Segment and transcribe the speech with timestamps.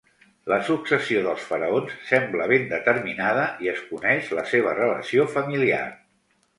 [0.51, 5.89] La successió dels faraons sembla ben determinada i es coneix la seva relació familiar.